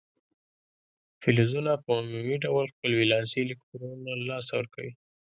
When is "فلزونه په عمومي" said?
1.21-2.35